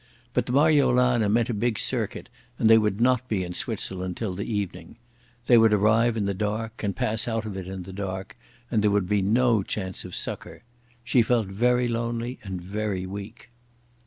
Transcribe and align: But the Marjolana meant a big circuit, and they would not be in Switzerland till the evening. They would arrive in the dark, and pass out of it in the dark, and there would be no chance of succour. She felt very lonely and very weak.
But 0.33 0.47
the 0.47 0.51
Marjolana 0.51 1.29
meant 1.29 1.51
a 1.51 1.53
big 1.53 1.77
circuit, 1.77 2.27
and 2.57 2.67
they 2.71 2.79
would 2.79 2.99
not 2.99 3.27
be 3.27 3.43
in 3.43 3.53
Switzerland 3.53 4.17
till 4.17 4.33
the 4.33 4.51
evening. 4.51 4.95
They 5.45 5.59
would 5.59 5.75
arrive 5.75 6.17
in 6.17 6.25
the 6.25 6.33
dark, 6.33 6.81
and 6.81 6.95
pass 6.95 7.27
out 7.27 7.45
of 7.45 7.55
it 7.55 7.67
in 7.67 7.83
the 7.83 7.93
dark, 7.93 8.35
and 8.71 8.81
there 8.83 8.89
would 8.89 9.07
be 9.07 9.21
no 9.21 9.61
chance 9.61 10.03
of 10.03 10.15
succour. 10.15 10.63
She 11.03 11.21
felt 11.21 11.49
very 11.49 11.87
lonely 11.87 12.39
and 12.41 12.59
very 12.59 13.05
weak. 13.05 13.49